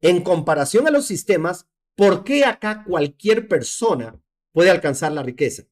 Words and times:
en 0.00 0.22
comparación 0.22 0.86
a 0.86 0.90
los 0.90 1.06
sistemas, 1.06 1.68
¿por 1.94 2.24
qué 2.24 2.44
acá 2.44 2.84
cualquier 2.84 3.48
persona 3.48 4.20
puede 4.52 4.70
alcanzar 4.70 5.12
la 5.12 5.22
riqueza? 5.22 5.64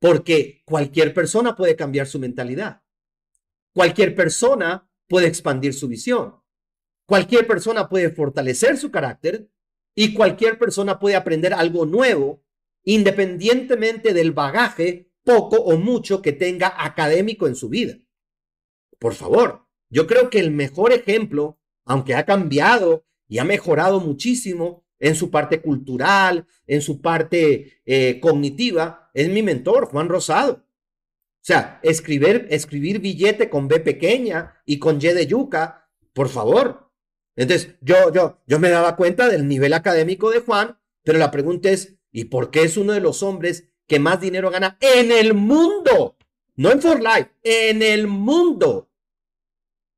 Porque 0.00 0.62
cualquier 0.64 1.14
persona 1.14 1.56
puede 1.56 1.76
cambiar 1.76 2.06
su 2.06 2.18
mentalidad. 2.18 2.82
Cualquier 3.74 4.14
persona 4.14 4.90
puede 5.08 5.26
expandir 5.26 5.74
su 5.74 5.88
visión. 5.88 6.42
Cualquier 7.06 7.46
persona 7.46 7.88
puede 7.88 8.10
fortalecer 8.10 8.76
su 8.76 8.90
carácter 8.90 9.50
y 9.94 10.14
cualquier 10.14 10.58
persona 10.58 10.98
puede 10.98 11.16
aprender 11.16 11.54
algo 11.54 11.86
nuevo 11.86 12.44
independientemente 12.84 14.14
del 14.14 14.32
bagaje 14.32 15.10
poco 15.24 15.56
o 15.56 15.76
mucho 15.76 16.22
que 16.22 16.32
tenga 16.32 16.72
académico 16.84 17.46
en 17.46 17.54
su 17.54 17.68
vida. 17.68 17.98
Por 18.98 19.14
favor, 19.14 19.66
yo 19.90 20.06
creo 20.06 20.30
que 20.30 20.38
el 20.38 20.50
mejor 20.50 20.92
ejemplo, 20.92 21.58
aunque 21.84 22.14
ha 22.14 22.24
cambiado 22.24 23.06
y 23.28 23.38
ha 23.38 23.44
mejorado 23.44 24.00
muchísimo 24.00 24.84
en 24.98 25.14
su 25.14 25.30
parte 25.30 25.60
cultural, 25.60 26.46
en 26.66 26.82
su 26.82 27.00
parte 27.00 27.80
eh, 27.86 28.18
cognitiva, 28.20 29.10
es 29.14 29.28
mi 29.28 29.42
mentor, 29.42 29.86
Juan 29.86 30.08
Rosado. 30.08 30.64
O 31.40 31.44
sea, 31.48 31.78
escribir, 31.82 32.46
escribir 32.50 32.98
billete 32.98 33.48
con 33.48 33.68
B 33.68 33.80
pequeña 33.80 34.60
y 34.66 34.78
con 34.78 34.96
Y 34.96 35.08
de 35.08 35.26
yuca, 35.26 35.88
por 36.12 36.28
favor. 36.28 36.90
Entonces, 37.36 37.76
yo, 37.80 38.12
yo, 38.12 38.40
yo 38.46 38.58
me 38.58 38.70
daba 38.70 38.96
cuenta 38.96 39.28
del 39.28 39.46
nivel 39.46 39.72
académico 39.72 40.30
de 40.30 40.40
Juan, 40.40 40.78
pero 41.04 41.18
la 41.18 41.30
pregunta 41.30 41.70
es, 41.70 41.96
¿y 42.10 42.24
por 42.24 42.50
qué 42.50 42.62
es 42.62 42.76
uno 42.76 42.92
de 42.92 43.00
los 43.00 43.22
hombres 43.22 43.68
que 43.86 44.00
más 44.00 44.20
dinero 44.20 44.50
gana 44.50 44.76
en 44.80 45.12
el 45.12 45.34
mundo? 45.34 46.16
No 46.56 46.72
en 46.72 46.82
For 46.82 47.00
Life, 47.00 47.30
en 47.44 47.82
el 47.82 48.08
mundo. 48.08 48.90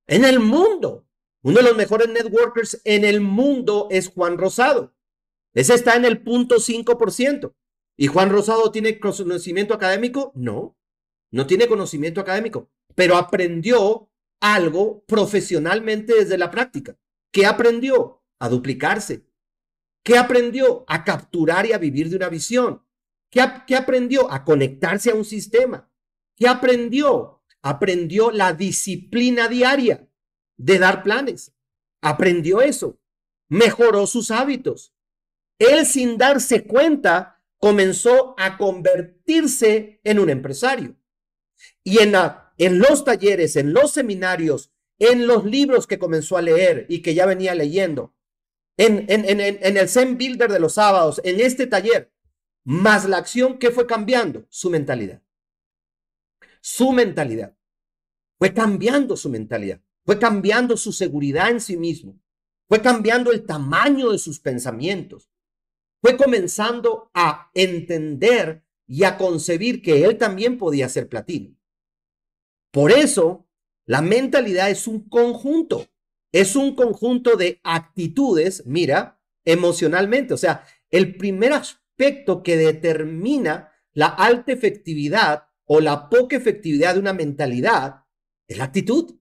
En 0.06 0.26
el 0.26 0.38
mundo. 0.38 1.06
Uno 1.42 1.56
de 1.56 1.62
los 1.62 1.76
mejores 1.76 2.08
networkers 2.08 2.82
en 2.84 3.04
el 3.04 3.20
mundo 3.20 3.88
es 3.90 4.08
Juan 4.08 4.36
Rosado. 4.36 4.94
Ese 5.54 5.74
está 5.74 5.96
en 5.96 6.04
el 6.04 6.22
punto 6.22 6.56
5%. 6.56 7.54
¿Y 7.96 8.06
Juan 8.08 8.30
Rosado 8.30 8.70
tiene 8.70 8.98
conocimiento 8.98 9.74
académico? 9.74 10.32
No, 10.34 10.78
no 11.30 11.46
tiene 11.46 11.66
conocimiento 11.66 12.20
académico, 12.20 12.70
pero 12.94 13.16
aprendió 13.16 14.10
algo 14.40 15.04
profesionalmente 15.06 16.14
desde 16.14 16.38
la 16.38 16.50
práctica. 16.50 16.98
¿Qué 17.32 17.46
aprendió? 17.46 18.22
A 18.38 18.48
duplicarse. 18.48 19.26
¿Qué 20.02 20.18
aprendió? 20.18 20.84
A 20.88 21.04
capturar 21.04 21.66
y 21.66 21.72
a 21.72 21.78
vivir 21.78 22.10
de 22.10 22.16
una 22.16 22.28
visión. 22.28 22.82
¿Qué, 23.30 23.42
qué 23.66 23.76
aprendió? 23.76 24.30
A 24.30 24.44
conectarse 24.44 25.10
a 25.10 25.14
un 25.14 25.24
sistema. 25.24 25.90
¿Qué 26.36 26.48
aprendió? 26.48 27.42
Aprendió 27.62 28.30
la 28.30 28.54
disciplina 28.54 29.48
diaria 29.48 30.09
de 30.60 30.78
dar 30.78 31.02
planes. 31.02 31.52
Aprendió 32.02 32.60
eso. 32.60 32.98
Mejoró 33.48 34.06
sus 34.06 34.30
hábitos. 34.30 34.94
Él 35.58 35.86
sin 35.86 36.18
darse 36.18 36.64
cuenta 36.64 37.42
comenzó 37.58 38.34
a 38.38 38.56
convertirse 38.56 40.00
en 40.04 40.18
un 40.18 40.30
empresario. 40.30 40.96
Y 41.82 41.98
en, 41.98 42.78
los 42.78 43.04
talleres, 43.04 43.56
en 43.56 43.72
los 43.72 43.92
seminarios, 43.92 44.70
en 44.98 45.26
los 45.26 45.44
libros 45.44 45.86
que 45.86 45.98
comenzó 45.98 46.36
a 46.36 46.42
leer 46.42 46.86
y 46.88 47.02
que 47.02 47.14
ya 47.14 47.26
venía 47.26 47.54
leyendo, 47.54 48.14
en, 48.76 49.06
en, 49.08 49.24
en, 49.28 49.40
en 49.40 49.76
el 49.76 49.88
Zen 49.88 50.16
Builder 50.16 50.50
de 50.50 50.60
los 50.60 50.74
sábados, 50.74 51.20
en 51.24 51.40
este 51.40 51.66
taller, 51.66 52.12
más 52.64 53.06
la 53.06 53.18
acción 53.18 53.58
que 53.58 53.70
fue 53.70 53.86
cambiando, 53.86 54.46
su 54.48 54.70
mentalidad. 54.70 55.22
Su 56.60 56.92
mentalidad. 56.92 57.56
Fue 58.38 58.54
cambiando 58.54 59.16
su 59.16 59.28
mentalidad. 59.28 59.80
Fue 60.04 60.18
cambiando 60.18 60.76
su 60.76 60.92
seguridad 60.92 61.50
en 61.50 61.60
sí 61.60 61.76
mismo. 61.76 62.20
Fue 62.68 62.80
cambiando 62.80 63.32
el 63.32 63.44
tamaño 63.44 64.10
de 64.10 64.18
sus 64.18 64.40
pensamientos. 64.40 65.30
Fue 66.00 66.16
comenzando 66.16 67.10
a 67.14 67.50
entender 67.54 68.64
y 68.86 69.04
a 69.04 69.18
concebir 69.18 69.82
que 69.82 70.04
él 70.04 70.16
también 70.18 70.58
podía 70.58 70.88
ser 70.88 71.08
platino. 71.08 71.56
Por 72.72 72.92
eso, 72.92 73.48
la 73.86 74.00
mentalidad 74.00 74.70
es 74.70 74.86
un 74.86 75.08
conjunto. 75.08 75.86
Es 76.32 76.56
un 76.56 76.74
conjunto 76.74 77.36
de 77.36 77.60
actitudes, 77.64 78.64
mira, 78.66 79.20
emocionalmente. 79.44 80.34
O 80.34 80.36
sea, 80.36 80.64
el 80.90 81.16
primer 81.16 81.52
aspecto 81.52 82.42
que 82.42 82.56
determina 82.56 83.72
la 83.92 84.06
alta 84.06 84.52
efectividad 84.52 85.48
o 85.64 85.80
la 85.80 86.08
poca 86.08 86.36
efectividad 86.36 86.94
de 86.94 87.00
una 87.00 87.12
mentalidad 87.12 88.04
es 88.48 88.58
la 88.58 88.64
actitud 88.64 89.19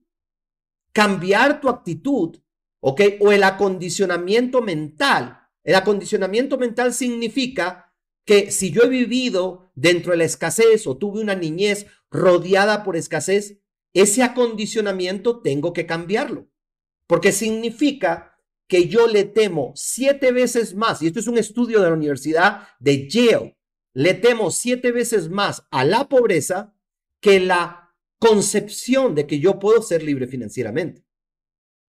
cambiar 0.92 1.60
tu 1.60 1.68
actitud, 1.68 2.38
¿ok? 2.80 3.00
O 3.20 3.32
el 3.32 3.42
acondicionamiento 3.42 4.62
mental. 4.62 5.48
El 5.62 5.74
acondicionamiento 5.74 6.58
mental 6.58 6.92
significa 6.92 7.94
que 8.24 8.50
si 8.50 8.70
yo 8.70 8.82
he 8.84 8.88
vivido 8.88 9.72
dentro 9.74 10.12
de 10.12 10.18
la 10.18 10.24
escasez 10.24 10.86
o 10.86 10.96
tuve 10.96 11.20
una 11.20 11.34
niñez 11.34 11.86
rodeada 12.10 12.82
por 12.82 12.96
escasez, 12.96 13.58
ese 13.92 14.22
acondicionamiento 14.22 15.40
tengo 15.40 15.72
que 15.72 15.86
cambiarlo. 15.86 16.48
Porque 17.06 17.32
significa 17.32 18.38
que 18.68 18.86
yo 18.86 19.08
le 19.08 19.24
temo 19.24 19.72
siete 19.74 20.30
veces 20.30 20.74
más, 20.74 21.02
y 21.02 21.08
esto 21.08 21.18
es 21.18 21.26
un 21.26 21.38
estudio 21.38 21.80
de 21.80 21.88
la 21.88 21.96
Universidad 21.96 22.68
de 22.78 23.08
Yale, 23.08 23.58
le 23.92 24.14
temo 24.14 24.52
siete 24.52 24.92
veces 24.92 25.28
más 25.28 25.66
a 25.72 25.84
la 25.84 26.08
pobreza 26.08 26.72
que 27.20 27.40
la 27.40 27.79
concepción 28.20 29.14
de 29.14 29.26
que 29.26 29.40
yo 29.40 29.58
puedo 29.58 29.82
ser 29.82 30.02
libre 30.04 30.28
financieramente. 30.28 31.04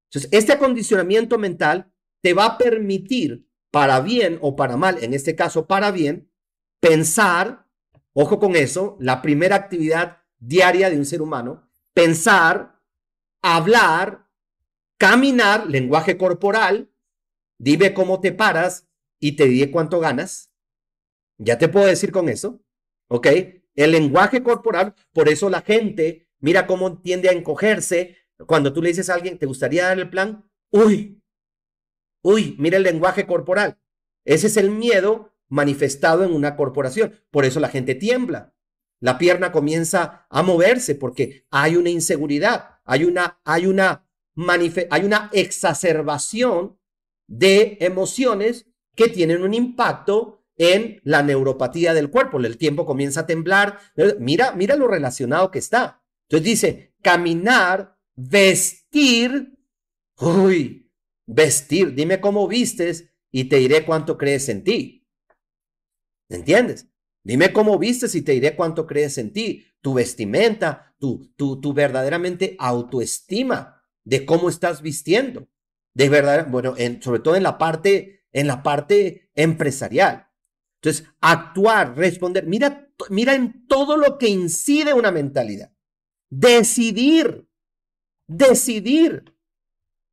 Entonces, 0.09 0.31
este 0.33 0.53
acondicionamiento 0.53 1.39
mental 1.39 1.93
te 2.23 2.35
va 2.35 2.45
a 2.47 2.59
permitir, 2.59 3.49
para 3.71 4.01
bien 4.01 4.39
o 4.41 4.55
para 4.55 4.77
mal, 4.77 5.03
en 5.03 5.15
este 5.15 5.35
caso 5.35 5.67
para 5.67 5.91
bien, 5.91 6.31
pensar, 6.81 7.67
ojo 8.13 8.39
con 8.39 8.57
eso, 8.57 8.97
la 9.01 9.21
primera 9.21 9.57
actividad 9.57 10.23
diaria 10.39 10.91
de 10.91 10.97
un 10.97 11.05
ser 11.05 11.23
humano, 11.23 11.69
pensar, 11.93 12.81
hablar, 13.43 14.29
caminar, 14.99 15.67
lenguaje 15.67 16.17
corporal, 16.17 16.93
dime 17.59 17.95
cómo 17.95 18.21
te 18.21 18.33
paras 18.33 18.89
y 19.19 19.33
te 19.33 19.47
diré 19.47 19.71
cuánto 19.71 20.01
ganas. 20.01 20.53
Ya 21.39 21.59
te 21.59 21.69
puedo 21.69 21.87
decir 21.87 22.13
con 22.13 22.29
eso, 22.29 22.61
¿ok? 23.09 23.29
El 23.79 23.93
lenguaje 23.93 24.43
corporal, 24.43 24.97
por 25.13 25.29
eso 25.29 25.49
la 25.49 25.61
gente, 25.61 26.27
mira 26.41 26.67
cómo 26.67 27.01
tiende 27.01 27.29
a 27.29 27.33
encogerse. 27.33 28.17
Cuando 28.45 28.73
tú 28.73 28.83
le 28.83 28.89
dices 28.89 29.09
a 29.09 29.15
alguien, 29.15 29.39
¿te 29.39 29.47
gustaría 29.47 29.85
dar 29.85 30.01
el 30.01 30.11
plan? 30.11 30.51
Uy, 30.73 31.23
uy, 32.25 32.57
mira 32.59 32.79
el 32.79 32.83
lenguaje 32.83 33.25
corporal. 33.25 33.79
Ese 34.25 34.49
es 34.49 34.57
el 34.57 34.73
miedo 34.73 35.33
manifestado 35.49 36.25
en 36.25 36.33
una 36.33 36.57
corporación. 36.57 37.15
Por 37.31 37.45
eso 37.45 37.61
la 37.61 37.69
gente 37.69 37.95
tiembla. 37.95 38.53
La 38.99 39.17
pierna 39.17 39.53
comienza 39.53 40.27
a 40.29 40.43
moverse 40.43 40.97
porque 40.97 41.47
hay 41.53 41.77
una 41.77 41.91
inseguridad, 41.91 42.81
hay 42.85 43.05
una, 43.05 43.41
hay 43.45 43.67
una, 43.67 44.09
hay 44.91 45.05
una 45.05 45.31
exacerbación 45.33 46.81
de 47.29 47.79
emociones 47.79 48.67
que 48.97 49.07
tienen 49.07 49.45
un 49.45 49.55
impacto 49.55 50.38
en 50.59 51.01
la 51.05 51.23
neuropatía 51.23 51.95
del 51.95 52.11
cuerpo. 52.11 52.39
El 52.39 52.59
tiempo 52.59 52.85
comienza 52.85 53.21
a 53.21 53.27
temblar. 53.27 53.79
Mira, 54.19 54.53
mira 54.53 54.77
lo 54.77 54.89
relacionado 54.89 55.51
que 55.51 55.61
está. 55.61 56.03
Entonces 56.29 56.45
dice, 56.45 56.95
caminar, 57.01 57.97
vestir. 58.17 59.57
Uy, 60.21 60.93
vestir. 61.27 61.95
Dime 61.95 62.21
cómo 62.21 62.47
vistes 62.49 63.09
y 63.31 63.45
te 63.45 63.57
diré 63.57 63.87
cuánto 63.87 64.19
crees 64.19 64.49
en 64.49 64.65
ti. 64.65 65.07
¿Entiendes? 66.29 66.89
Dime 67.25 67.53
cómo 67.53 67.79
vistes 67.79 68.15
y 68.15 68.23
te 68.23 68.33
diré 68.33 68.57
cuánto 68.57 68.87
crees 68.87 69.17
en 69.19 69.33
ti. 69.33 69.65
Tu 69.81 69.95
vestimenta, 69.95 70.95
tu, 70.99 71.33
tu, 71.37 71.61
tu 71.61 71.73
verdaderamente 71.73 72.57
autoestima 72.59 73.83
de 74.05 74.27
cómo 74.27 74.49
estad 74.49 74.81
vistiendo. 74.83 75.49
De 75.95 76.09
verdad, 76.09 76.49
bueno, 76.51 76.75
en, 76.77 77.03
sobre 77.03 77.21
todo 77.21 77.37
en 77.37 77.43
la 77.43 77.59
parte, 77.59 78.25
en 78.33 78.47
la 78.47 78.63
parte 78.63 79.31
empresarial. 79.35 80.28
Entonces, 80.81 81.07
actuar, 81.21 81.97
responder, 81.97 82.47
mira, 82.47 82.89
mira 83.11 83.35
en 83.35 83.67
todo 83.67 83.97
lo 83.97 84.19
que 84.19 84.29
incide 84.29 84.95
una 84.95 85.11
mentalidad. 85.11 85.73
Decidir, 86.31 87.49
decidir. 88.27 89.35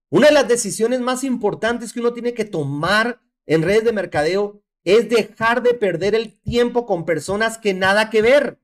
Una 0.09 0.27
de 0.27 0.33
las 0.33 0.47
decisiones 0.47 1.01
más 1.01 1.23
importantes 1.23 1.93
que 1.93 1.99
uno 1.99 2.13
tiene 2.13 2.33
que 2.33 2.45
tomar 2.45 3.21
en 3.45 3.61
redes 3.61 3.83
de 3.83 3.93
mercadeo 3.93 4.61
es 4.83 5.09
dejar 5.09 5.61
de 5.61 5.73
perder 5.73 6.15
el 6.15 6.39
tiempo 6.39 6.85
con 6.85 7.05
personas 7.05 7.57
que 7.57 7.73
nada 7.73 8.09
que 8.09 8.21
ver. 8.21 8.59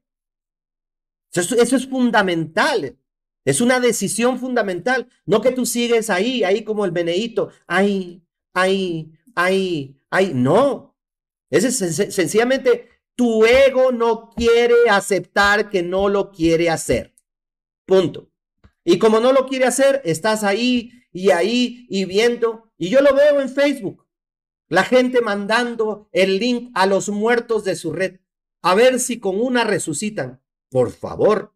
Eso, 1.34 1.56
es 1.56 1.88
fundamental. 1.88 2.98
Es 3.44 3.62
una 3.62 3.80
decisión 3.80 4.40
fundamental. 4.40 5.08
No 5.26 5.42
que 5.42 5.52
tú 5.52 5.66
sigues 5.66 6.10
ahí, 6.10 6.44
ahí 6.44 6.64
como 6.64 6.86
el 6.86 6.92
beneito. 6.92 7.50
Ahí, 7.68 8.24
ahí, 8.54 9.12
ahí, 9.36 9.98
ahí. 10.10 10.32
No, 10.34 10.91
es 11.52 11.78
sencillamente 11.78 12.90
tu 13.16 13.46
ego 13.46 13.92
no 13.92 14.32
quiere 14.32 14.90
aceptar 14.90 15.70
que 15.70 15.84
no 15.84 16.10
lo 16.10 16.32
quiere 16.32 16.70
hacer. 16.70 17.14
Punto. 17.86 18.32
Y 18.84 18.98
como 18.98 19.20
no 19.20 19.32
lo 19.34 19.46
quiere 19.46 19.66
hacer, 19.66 20.02
estás 20.06 20.44
ahí 20.44 20.92
y 21.12 21.32
ahí 21.32 21.86
y 21.90 22.06
viendo. 22.06 22.72
Y 22.78 22.90
yo 22.90 23.02
lo 23.02 23.14
veo 23.14 23.42
en 23.42 23.50
Facebook. 23.50 24.08
La 24.70 24.84
gente 24.84 25.22
mandando 25.22 26.10
el 26.14 26.40
link 26.40 26.72
a 26.74 26.86
los 26.86 27.10
muertos 27.10 27.64
de 27.66 27.76
su 27.76 27.92
red. 27.92 28.22
A 28.64 28.74
ver 28.74 29.00
si 29.00 29.20
con 29.20 29.40
una 29.40 29.66
resucitan. 29.66 30.42
Por 30.70 30.92
favor, 30.92 31.54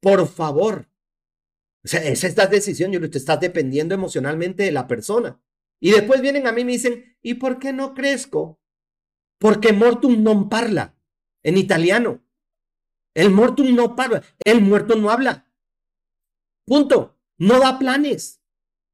por 0.00 0.26
favor. 0.26 0.88
O 1.84 1.88
sea, 1.88 2.02
es 2.02 2.24
esta 2.24 2.46
decisión, 2.46 2.92
te 2.92 3.18
estás 3.18 3.40
dependiendo 3.40 3.94
emocionalmente 3.94 4.62
de 4.62 4.72
la 4.72 4.86
persona. 4.86 5.42
Y 5.80 5.90
después 5.90 6.22
vienen 6.22 6.46
a 6.46 6.52
mí 6.52 6.62
y 6.62 6.64
me 6.64 6.72
dicen, 6.72 7.16
¿y 7.22 7.34
por 7.34 7.58
qué 7.58 7.72
no 7.72 7.92
crezco? 7.92 8.61
Porque 9.42 9.72
mortum 9.72 10.22
non 10.22 10.46
parla 10.46 10.94
en 11.42 11.58
italiano. 11.58 12.22
El 13.12 13.28
mortum 13.34 13.74
no 13.74 13.96
parla, 13.98 14.22
el 14.44 14.62
muerto 14.62 14.94
no 14.94 15.10
habla. 15.10 15.50
Punto. 16.64 17.18
No 17.38 17.58
da 17.58 17.76
planes, 17.80 18.40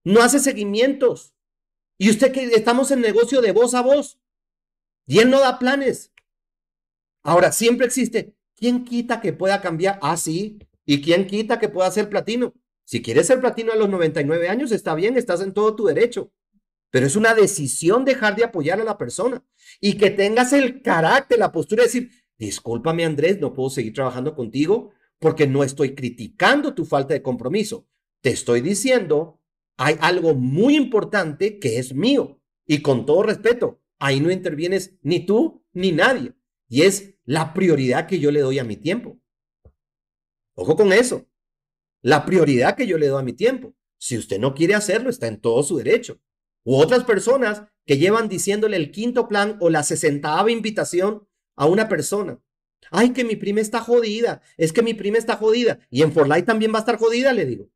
no 0.05 0.23
hace 0.23 0.39
seguimientos. 0.39 1.35
Y 1.99 2.09
usted 2.09 2.33
que 2.33 2.45
estamos 2.45 2.91
en 2.91 3.03
negocio 3.03 3.43
de 3.43 3.53
voz 3.53 3.75
a 3.75 3.83
voz. 3.83 4.19
Y 5.07 5.19
él 5.19 5.29
no 5.29 5.41
da 5.41 5.59
planes. 5.59 6.15
Ahora, 7.23 7.53
siempre 7.53 7.87
existe. 7.87 8.35
¿Quién 8.57 8.87
quita 8.87 9.21
que 9.21 9.35
pueda 9.35 9.61
cambiar? 9.61 9.99
Ah, 10.01 10.17
sí. 10.17 10.61
¿Y 10.87 11.03
quién 11.03 11.27
quita 11.27 11.59
que 11.59 11.69
pueda 11.69 11.91
ser 11.91 12.09
platino? 12.09 12.55
Si 12.85 13.03
quieres 13.03 13.27
ser 13.27 13.39
platino 13.41 13.73
a 13.73 13.77
los 13.77 13.91
99 13.91 14.49
años, 14.49 14.73
está 14.73 14.95
bien, 14.95 15.19
estás 15.19 15.43
en 15.43 15.53
todo 15.53 15.77
tu 15.77 15.85
derecho. 15.85 16.33
Pero 16.91 17.07
es 17.07 17.17
una 17.17 17.35
decisión 17.35 18.05
dejar 18.05 18.37
de 18.37 18.45
apoyar 18.45 18.81
a 18.81 18.85
la 18.85 18.97
persona 18.97 19.45
y 19.81 19.99
que 19.99 20.11
tengas 20.11 20.53
el 20.53 20.83
carácter, 20.83 21.39
la 21.39 21.53
postura 21.53 21.83
de 21.83 21.89
decir, 21.89 22.11
discúlpame 22.39 23.05
Andrés, 23.05 23.39
no 23.41 23.53
puedo 23.53 23.71
seguir 23.71 23.93
trabajando 23.93 24.35
contigo 24.35 24.91
porque 25.19 25.47
no 25.47 25.65
estoy 25.65 25.95
criticando 25.95 26.75
tu 26.75 26.85
falta 26.85 27.15
de 27.15 27.23
compromiso. 27.23 27.87
Te 28.23 28.31
estoy 28.31 28.61
diciendo, 28.61 29.41
hay 29.77 29.97
algo 30.01 30.35
muy 30.35 30.77
importante 30.77 31.59
que 31.59 31.79
es 31.79 31.95
mío 31.95 32.41
y 32.67 32.83
con 32.83 33.07
todo 33.07 33.23
respeto, 33.23 33.81
ahí 33.99 34.21
no 34.21 34.31
intervienes 34.31 34.99
ni 35.03 35.25
tú 35.25 35.65
ni 35.73 35.93
nadie. 35.93 36.35
Y 36.69 36.83
es 36.83 37.15
la 37.25 37.55
prioridad 37.55 38.07
que 38.07 38.19
yo 38.19 38.31
le 38.31 38.41
doy 38.41 38.59
a 38.59 38.65
mi 38.65 38.77
tiempo. 38.77 39.19
Ojo 40.55 40.77
con 40.77 40.93
eso. 40.93 41.27
La 42.03 42.25
prioridad 42.25 42.77
que 42.77 42.87
yo 42.87 42.99
le 42.99 43.09
doy 43.09 43.21
a 43.21 43.25
mi 43.25 43.33
tiempo. 43.33 43.75
Si 43.99 44.17
usted 44.17 44.39
no 44.39 44.55
quiere 44.55 44.75
hacerlo, 44.75 45.11
está 45.11 45.27
en 45.27 45.41
todo 45.41 45.63
su 45.63 45.77
derecho. 45.79 46.21
U 46.69 46.77
otras 46.77 47.05
personas 47.05 47.63
que 47.87 47.97
llevan 47.97 48.29
diciéndole 48.29 48.77
el 48.77 48.91
quinto 48.91 49.27
plan 49.27 49.57
o 49.59 49.71
la 49.71 49.83
sesentava 49.83 50.51
invitación 50.51 51.27
a 51.57 51.65
una 51.65 51.89
persona. 51.89 52.43
Ay, 52.91 53.15
que 53.15 53.25
mi 53.25 53.37
prima 53.37 53.63
está 53.63 53.81
jodida. 53.81 54.43
Es 54.59 54.75
que 54.75 54.83
mi 54.83 54.93
prima 54.93 55.17
está 55.17 55.37
jodida. 55.37 55.79
Y 55.89 56.03
en 56.03 56.13
For 56.13 56.29
Life 56.29 56.43
también 56.43 56.71
va 56.71 56.77
a 56.77 56.81
estar 56.81 56.99
jodida, 56.99 57.33
le 57.33 57.47
digo. 57.47 57.71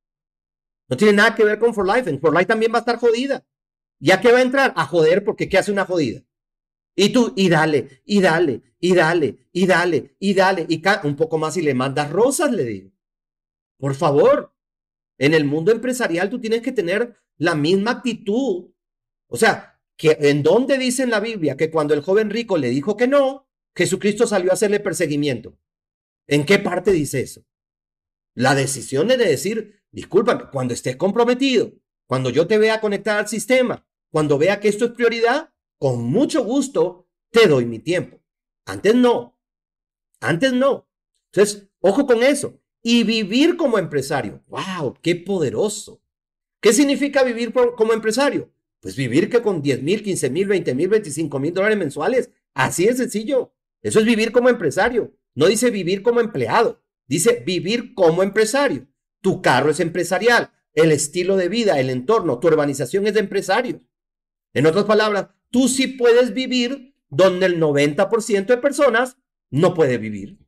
No 0.90 0.98
tiene 0.98 1.14
nada 1.14 1.34
que 1.34 1.42
ver 1.42 1.58
con 1.58 1.72
For 1.72 1.86
Life. 1.86 2.10
En 2.10 2.20
For 2.20 2.34
Life 2.34 2.44
también 2.44 2.70
va 2.70 2.76
a 2.76 2.80
estar 2.80 2.98
jodida. 2.98 3.46
¿Ya 3.98 4.20
que 4.20 4.30
va 4.30 4.40
a 4.40 4.42
entrar? 4.42 4.74
A 4.76 4.84
joder, 4.84 5.24
porque 5.24 5.48
¿qué 5.48 5.56
hace 5.56 5.72
una 5.72 5.86
jodida? 5.86 6.22
Y 6.94 7.14
tú, 7.14 7.32
y 7.34 7.48
dale, 7.48 8.02
y 8.04 8.20
dale, 8.20 8.60
y 8.78 8.94
dale, 8.94 9.38
y 9.52 9.66
dale, 9.66 10.16
y 10.18 10.34
dale, 10.34 10.66
y 10.68 10.82
un 11.04 11.16
poco 11.16 11.38
más 11.38 11.56
y 11.56 11.62
le 11.62 11.72
mandas 11.72 12.10
rosas, 12.10 12.52
le 12.52 12.64
digo. 12.64 12.90
Por 13.78 13.94
favor, 13.94 14.54
en 15.16 15.32
el 15.32 15.46
mundo 15.46 15.72
empresarial 15.72 16.28
tú 16.28 16.38
tienes 16.38 16.60
que 16.60 16.72
tener 16.72 17.16
la 17.38 17.54
misma 17.54 17.92
actitud. 17.92 18.71
O 19.32 19.38
sea, 19.38 19.80
que 19.96 20.18
en 20.20 20.42
dónde 20.42 20.76
dice 20.76 21.02
en 21.02 21.10
la 21.10 21.18
Biblia 21.18 21.56
que 21.56 21.70
cuando 21.70 21.94
el 21.94 22.02
joven 22.02 22.28
rico 22.28 22.58
le 22.58 22.68
dijo 22.68 22.98
que 22.98 23.08
no, 23.08 23.48
Jesucristo 23.74 24.26
salió 24.26 24.50
a 24.50 24.54
hacerle 24.54 24.78
perseguimiento. 24.78 25.56
¿En 26.26 26.44
qué 26.44 26.58
parte 26.58 26.92
dice 26.92 27.22
eso? 27.22 27.42
La 28.34 28.54
decisión 28.54 29.10
es 29.10 29.16
de 29.16 29.24
decir, 29.24 29.82
discúlpame, 29.90 30.50
cuando 30.52 30.74
estés 30.74 30.96
comprometido, 30.96 31.72
cuando 32.06 32.28
yo 32.28 32.46
te 32.46 32.58
vea 32.58 32.82
conectar 32.82 33.18
al 33.18 33.26
sistema, 33.26 33.86
cuando 34.10 34.36
vea 34.36 34.60
que 34.60 34.68
esto 34.68 34.84
es 34.84 34.90
prioridad, 34.90 35.50
con 35.78 36.04
mucho 36.04 36.44
gusto 36.44 37.08
te 37.30 37.48
doy 37.48 37.64
mi 37.64 37.78
tiempo. 37.78 38.20
Antes 38.66 38.94
no. 38.94 39.40
Antes 40.20 40.52
no. 40.52 40.90
Entonces, 41.32 41.70
ojo 41.80 42.06
con 42.06 42.22
eso. 42.22 42.60
Y 42.82 43.04
vivir 43.04 43.56
como 43.56 43.78
empresario. 43.78 44.44
¡Wow! 44.48 44.98
¡Qué 45.00 45.16
poderoso! 45.16 46.02
¿Qué 46.60 46.74
significa 46.74 47.24
vivir 47.24 47.54
como 47.54 47.94
empresario? 47.94 48.51
Pues 48.82 48.96
vivir 48.96 49.30
que 49.30 49.40
con 49.40 49.62
10 49.62 49.82
mil, 49.82 50.02
15 50.02 50.28
mil, 50.28 50.48
20 50.48 50.74
mil, 50.74 50.88
25 50.88 51.38
mil 51.38 51.54
dólares 51.54 51.78
mensuales. 51.78 52.30
Así 52.52 52.84
de 52.84 52.94
sencillo. 52.94 53.54
Eso 53.80 54.00
es 54.00 54.04
vivir 54.04 54.32
como 54.32 54.48
empresario. 54.48 55.16
No 55.36 55.46
dice 55.46 55.70
vivir 55.70 56.02
como 56.02 56.20
empleado. 56.20 56.82
Dice 57.06 57.42
vivir 57.46 57.94
como 57.94 58.24
empresario. 58.24 58.88
Tu 59.20 59.40
carro 59.40 59.70
es 59.70 59.78
empresarial, 59.78 60.50
el 60.74 60.90
estilo 60.90 61.36
de 61.36 61.48
vida, 61.48 61.78
el 61.78 61.90
entorno, 61.90 62.40
tu 62.40 62.48
urbanización 62.48 63.06
es 63.06 63.14
de 63.14 63.20
empresario. 63.20 63.80
En 64.52 64.66
otras 64.66 64.84
palabras, 64.84 65.28
tú 65.50 65.68
sí 65.68 65.86
puedes 65.86 66.34
vivir 66.34 66.96
donde 67.08 67.46
el 67.46 67.60
90% 67.60 68.46
de 68.46 68.56
personas 68.56 69.16
no 69.50 69.74
puede 69.74 69.98
vivir. 69.98 70.38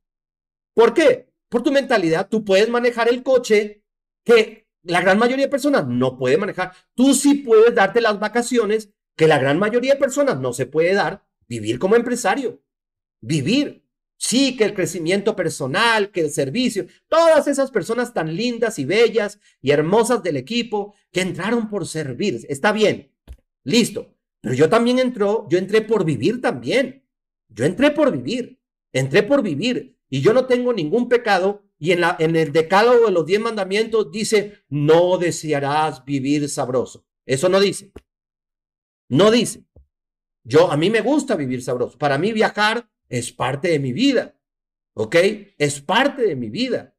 ¿Por 0.75 0.93
qué? 0.93 1.33
Por 1.49 1.63
tu 1.63 1.71
mentalidad, 1.71 2.29
tú 2.29 2.45
puedes 2.45 2.69
manejar 2.69 3.09
el 3.09 3.23
coche 3.23 3.85
que 4.25 4.63
la 4.85 5.01
gran 5.01 5.19
mayoría 5.19 5.47
de 5.47 5.51
personas 5.51 5.87
no 5.87 6.17
puede 6.17 6.37
manejar. 6.37 6.73
Tú 6.95 7.15
sí 7.15 7.35
puedes 7.35 7.75
darte 7.75 8.01
las 8.01 8.19
vacaciones 8.19 8.91
que 9.17 9.27
la 9.27 9.39
gran 9.39 9.59
mayoría 9.59 9.95
de 9.95 10.01
personas 10.01 10.39
no 10.39 10.53
se 10.53 10.67
puede 10.67 10.95
dar. 10.95 11.25
Vivir 11.49 11.79
como 11.79 11.97
empresario. 11.97 12.63
Vivir. 13.21 13.85
Sí, 14.17 14.57
que 14.57 14.65
el 14.65 14.75
crecimiento 14.75 15.35
personal, 15.35 16.11
que 16.11 16.21
el 16.21 16.31
servicio, 16.31 16.87
todas 17.09 17.49
esas 17.49 17.71
personas 17.71 18.15
tan 18.15 18.35
lindas 18.35 18.79
y 18.79 18.85
bellas 18.85 19.41
y 19.61 19.73
hermosas 19.73 20.23
del 20.23 20.37
equipo 20.37 20.95
que 21.13 21.21
entraron 21.21 21.69
por 21.69 21.87
servir, 21.87 22.47
está 22.49 22.73
bien, 22.73 23.13
listo. 23.65 24.15
Pero 24.41 24.55
yo 24.55 24.69
también 24.69 24.99
entró, 24.99 25.47
yo 25.51 25.59
entré 25.59 25.83
por 25.83 26.05
vivir 26.05 26.41
también. 26.41 27.05
Yo 27.49 27.65
entré 27.65 27.91
por 27.91 28.13
vivir, 28.13 28.61
entré 28.93 29.23
por 29.23 29.43
vivir 29.43 29.99
y 30.09 30.21
yo 30.21 30.33
no 30.33 30.47
tengo 30.47 30.73
ningún 30.73 31.09
pecado 31.09 31.63
y 31.79 31.93
en, 31.93 32.37
el 32.37 32.53
decálogo 32.53 33.06
de 33.06 33.12
los 33.12 33.26
diez 33.26 33.41
mandamientos 33.41 34.11
dice, 34.11 34.65
no 34.69 35.19
desearás 35.19 36.05
vivir 36.05 36.49
sabroso. 36.49 37.05
Eso 37.26 37.49
no 37.49 37.61
dice. 37.61 37.93
No 39.09 39.31
dice. 39.31 39.65
Yo, 40.44 40.71
a 40.71 40.76
mí 40.76 40.91
me 40.91 41.00
gusta 41.00 41.37
vivir 41.37 41.62
sabroso. 41.62 41.99
Para 41.99 42.19
mí 42.19 42.32
viajar 42.32 42.88
es 43.09 43.32
parte 43.32 43.69
de 43.69 43.79
mi 43.79 43.93
vida, 43.93 44.38
¿ok? 44.94 45.17
Es 45.59 45.81
parte 45.81 46.23
de 46.23 46.37
mi 46.37 46.49
vida, 46.49 46.97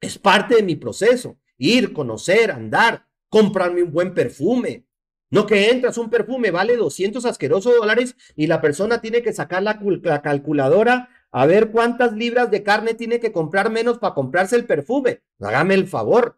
es 0.00 0.18
parte 0.18 0.56
de 0.56 0.62
mi 0.62 0.76
proceso. 0.76 1.38
Ir, 1.58 1.92
conocer, 1.92 2.50
andar, 2.50 3.08
comprarme 3.28 3.82
un 3.82 3.92
buen 3.92 4.14
perfume. 4.14 4.86
No 5.30 5.46
que 5.46 5.70
entras, 5.70 5.98
un 5.98 6.10
perfume 6.10 6.50
vale 6.50 6.76
200 6.76 7.24
asquerosos 7.24 7.74
dólares 7.74 8.16
y 8.36 8.46
la 8.46 8.60
persona 8.60 9.00
tiene 9.00 9.22
que 9.22 9.32
sacar 9.32 9.62
la 9.62 9.80
calculadora 10.22 11.08
a 11.32 11.46
ver 11.46 11.70
cuántas 11.70 12.12
libras 12.12 12.50
de 12.50 12.62
carne 12.62 12.94
tiene 12.94 13.20
que 13.20 13.32
comprar 13.32 13.70
menos 13.70 13.98
para 13.98 14.14
comprarse 14.14 14.56
el 14.56 14.66
perfume. 14.66 15.22
Hágame 15.40 15.74
el 15.74 15.86
favor. 15.86 16.36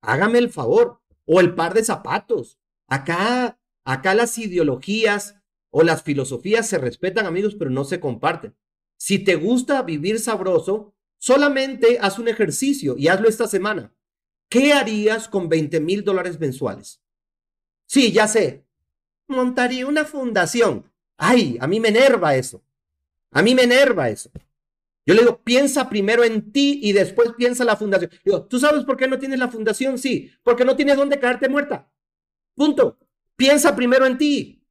Hágame 0.00 0.38
el 0.38 0.50
favor. 0.50 1.00
O 1.26 1.40
el 1.40 1.54
par 1.54 1.74
de 1.74 1.84
zapatos. 1.84 2.58
Acá, 2.88 3.58
acá 3.84 4.14
las 4.14 4.36
ideologías 4.38 5.36
o 5.70 5.82
las 5.82 6.02
filosofías 6.02 6.68
se 6.68 6.78
respetan, 6.78 7.26
amigos, 7.26 7.54
pero 7.54 7.70
no 7.70 7.84
se 7.84 8.00
comparten. 8.00 8.54
Si 8.98 9.18
te 9.18 9.36
gusta 9.36 9.82
vivir 9.82 10.20
sabroso, 10.20 10.94
solamente 11.18 11.98
haz 12.00 12.18
un 12.18 12.28
ejercicio 12.28 12.96
y 12.96 13.08
hazlo 13.08 13.28
esta 13.28 13.46
semana. 13.46 13.94
¿Qué 14.48 14.72
harías 14.72 15.28
con 15.28 15.48
20 15.48 15.80
mil 15.80 16.04
dólares 16.04 16.38
mensuales? 16.38 17.02
Sí, 17.86 18.12
ya 18.12 18.28
sé. 18.28 18.66
Montaría 19.28 19.86
una 19.86 20.04
fundación. 20.04 20.92
Ay, 21.16 21.56
a 21.60 21.66
mí 21.66 21.80
me 21.80 21.88
enerva 21.88 22.36
eso. 22.36 22.62
A 23.32 23.42
mí 23.42 23.54
me 23.54 23.62
enerva 23.62 24.08
eso. 24.08 24.30
Yo 25.04 25.14
le 25.14 25.22
digo, 25.22 25.42
piensa 25.42 25.88
primero 25.88 26.22
en 26.22 26.52
ti 26.52 26.78
y 26.82 26.92
después 26.92 27.32
piensa 27.36 27.64
la 27.64 27.76
fundación. 27.76 28.10
Digo, 28.24 28.46
¿tú 28.46 28.58
sabes 28.60 28.84
por 28.84 28.96
qué 28.96 29.08
no 29.08 29.18
tienes 29.18 29.38
la 29.38 29.48
fundación? 29.48 29.98
Sí, 29.98 30.30
porque 30.44 30.64
no 30.64 30.76
tienes 30.76 30.96
dónde 30.96 31.18
caerte 31.18 31.48
muerta. 31.48 31.90
Punto. 32.54 32.98
Piensa 33.34 33.74
primero 33.74 34.06
en 34.06 34.18
ti. 34.18 34.64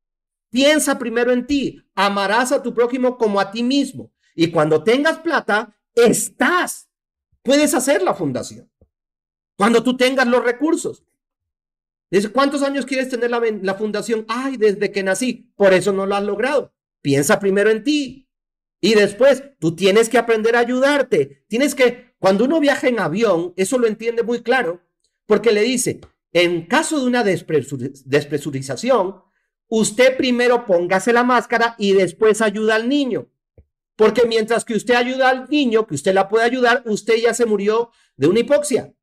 Piensa 0.50 0.98
primero 0.98 1.32
en 1.32 1.46
ti. 1.46 1.84
Amarás 1.96 2.52
a 2.52 2.64
tu 2.64 2.74
prójimo 2.74 3.18
como 3.18 3.40
a 3.40 3.52
ti 3.52 3.64
mismo. 3.64 4.14
Y 4.34 4.52
cuando 4.52 4.84
tengas 4.84 5.20
plata, 5.20 5.78
estás. 5.94 6.90
Puedes 7.44 7.74
hacer 7.74 8.02
la 8.02 8.14
fundación. 8.14 8.72
Cuando 9.58 9.84
tú 9.84 9.98
tengas 9.98 10.28
los 10.28 10.44
recursos. 10.44 11.04
¿Desde 12.10 12.30
cuántos 12.30 12.62
años 12.62 12.86
quieres 12.86 13.10
tener 13.10 13.32
la, 13.32 13.42
la 13.62 13.76
fundación? 13.76 14.26
Ay, 14.30 14.56
desde 14.56 14.92
que 14.92 15.04
nací. 15.04 15.52
Por 15.56 15.74
eso 15.74 15.92
no 15.92 16.06
lo 16.06 16.16
has 16.16 16.24
logrado. 16.24 16.74
Piensa 17.02 17.40
primero 17.40 17.70
en 17.70 17.84
ti. 17.84 18.30
Y 18.82 18.96
después, 18.96 19.44
tú 19.60 19.76
tienes 19.76 20.10
que 20.10 20.18
aprender 20.18 20.56
a 20.56 20.60
ayudarte. 20.60 21.46
Tienes 21.48 21.76
que, 21.76 22.16
cuando 22.18 22.46
uno 22.46 22.60
viaja 22.60 22.88
en 22.88 23.00
avión, 23.00 23.54
eso 23.56 23.78
lo 23.78 23.86
entiende 23.88 24.24
muy 24.24 24.42
claro, 24.42 24.82
porque 25.28 25.52
le 25.52 25.62
dice, 25.62 26.02
en 26.34 26.66
caso 26.66 27.00
de 27.00 27.06
una 27.06 27.24
despresurización, 27.24 29.22
usted 29.68 30.18
primero 30.18 30.66
póngase 30.66 31.14
la 31.14 31.24
máscara 31.24 31.76
y 31.78 31.94
después 31.94 32.42
ayuda 32.42 32.76
al 32.76 32.90
niño. 32.90 33.30
Porque 33.96 34.26
mientras 34.26 34.66
que 34.66 34.74
usted 34.74 34.96
ayuda 34.96 35.30
al 35.30 35.48
niño, 35.48 35.86
que 35.86 35.94
usted 35.94 36.14
la 36.14 36.28
puede 36.28 36.46
ayudar, 36.46 36.82
usted 36.86 37.18
ya 37.18 37.36
se 37.36 37.46
murió 37.46 37.92
de 38.18 38.28
una 38.28 38.40
hipoxia. 38.40 38.96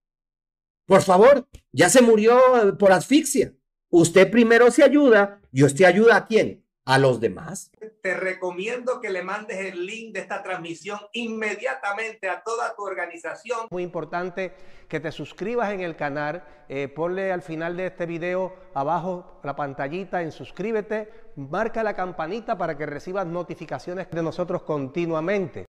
Por 0.87 1.02
favor, 1.02 1.47
ya 1.70 1.88
se 1.88 2.02
murió 2.02 2.40
eh, 2.56 2.73
por 2.73 2.90
asfixia. 2.90 3.54
Usted 3.90 4.30
primero 4.30 4.70
se 4.70 4.82
ayuda 4.82 5.40
y 5.52 5.62
usted 5.62 5.85
ayuda 5.85 6.16
a 6.16 6.26
quién? 6.26 6.64
A 6.88 6.99
los 6.99 7.21
demás. 7.21 7.71
Te 8.00 8.14
recomiendo 8.14 8.99
que 9.02 9.11
le 9.11 9.23
mandes 9.23 9.59
el 9.59 9.85
link 9.85 10.14
de 10.14 10.21
esta 10.21 10.42
transmisión 10.42 10.99
inmediatamente 11.12 12.30
a 12.30 12.42
toda 12.42 12.75
tu 12.75 12.83
organización. 12.83 13.66
Muy 13.71 13.83
importante 13.83 14.54
que 14.88 14.99
te 14.99 15.12
suscribas 15.12 15.71
en 15.71 15.80
el 15.80 15.97
canal, 15.97 16.45
eh, 16.71 16.88
ponle 16.88 17.30
al 17.30 17.42
final 17.42 17.76
de 17.76 17.88
este 17.88 18.07
video 18.07 18.57
abajo 18.73 19.38
la 19.45 19.54
pantallita 19.54 20.23
en 20.23 20.33
suscríbete, 20.33 21.12
marca 21.37 21.83
la 21.83 21.95
campanita 21.95 22.57
para 22.57 22.78
que 22.78 22.87
recibas 22.87 23.26
notificaciones 23.26 24.11
de 24.11 24.23
nosotros 24.23 24.62
continuamente. 24.62 25.66